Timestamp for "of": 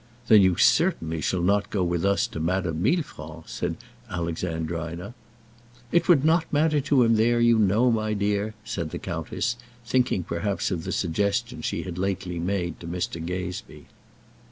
10.71-10.85